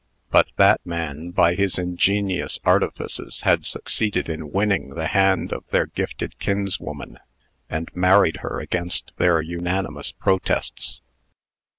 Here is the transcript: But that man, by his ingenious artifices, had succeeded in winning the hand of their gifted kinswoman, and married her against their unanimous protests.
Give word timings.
But 0.31 0.47
that 0.55 0.83
man, 0.83 1.29
by 1.29 1.53
his 1.53 1.77
ingenious 1.77 2.57
artifices, 2.65 3.41
had 3.41 3.67
succeeded 3.67 4.29
in 4.29 4.51
winning 4.51 4.95
the 4.95 5.05
hand 5.05 5.53
of 5.53 5.63
their 5.67 5.85
gifted 5.85 6.39
kinswoman, 6.39 7.19
and 7.69 7.87
married 7.95 8.37
her 8.37 8.59
against 8.59 9.13
their 9.17 9.43
unanimous 9.43 10.11
protests. 10.11 11.01